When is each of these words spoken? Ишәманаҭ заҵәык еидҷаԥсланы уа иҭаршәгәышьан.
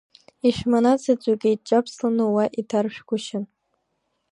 Ишәманаҭ 0.47 0.99
заҵәык 1.05 1.41
еидҷаԥсланы 1.49 2.25
уа 2.33 2.45
иҭаршәгәышьан. 2.59 3.45